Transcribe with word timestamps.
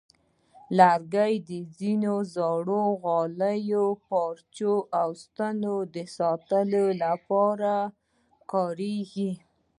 لرګي 0.77 1.33
د 1.49 1.51
ځینو 1.77 2.15
زړو 2.35 2.83
غالیو، 3.03 3.87
پارچو، 4.07 4.75
او 4.99 5.09
ستنو 5.23 5.75
د 5.93 5.95
ساتلو 6.17 6.85
لپاره 7.03 7.73
کارېږي. 8.51 9.31